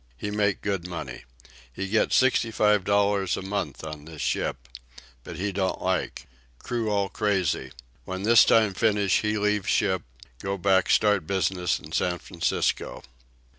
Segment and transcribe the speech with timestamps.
[0.17, 1.25] He make good money.
[1.71, 4.67] He get sixty five dollars a month on this ship.
[5.23, 6.25] But he don't like.
[6.57, 7.71] Crew all crazy.
[8.03, 10.01] When this time finish he leave ship,
[10.39, 13.03] go back start business in San Francisco."